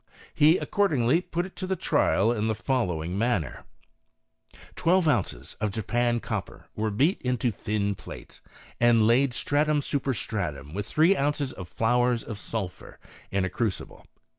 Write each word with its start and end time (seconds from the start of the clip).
He 0.33 0.57
accordingly 0.57 1.21
put 1.21 1.45
it 1.45 1.55
to 1.57 1.67
the 1.67 1.75
trial 1.75 2.31
in 2.31 2.47
the 2.47 2.55
following 2.55 3.19
manner: 3.19 3.65
1. 4.51 4.61
Twelve 4.75 5.07
ounces 5.07 5.55
of 5.61 5.69
Japan 5.69 6.19
copper 6.19 6.65
were 6.75 6.89
beat 6.89 7.21
into 7.21 7.51
thin 7.51 7.93
plates, 7.93 8.41
and 8.79 9.05
laid 9.05 9.31
stratum 9.35 9.83
super 9.83 10.15
stratum 10.15 10.73
with 10.73 10.89
thi'ee 10.91 11.15
ounces 11.15 11.53
of 11.53 11.69
flowers 11.69 12.23
of 12.23 12.39
sulphur, 12.39 12.97
in 13.29 13.45
a 13.45 13.49
crucible. 13.51 14.07